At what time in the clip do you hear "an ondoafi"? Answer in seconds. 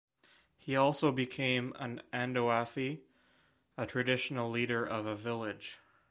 1.77-3.01